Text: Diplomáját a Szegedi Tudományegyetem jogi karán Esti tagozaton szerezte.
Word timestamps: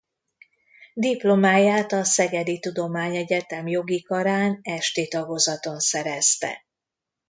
Diplomáját 0.93 1.91
a 1.91 2.03
Szegedi 2.03 2.59
Tudományegyetem 2.59 3.67
jogi 3.67 4.01
karán 4.03 4.59
Esti 4.61 5.07
tagozaton 5.07 5.79
szerezte. 5.79 6.65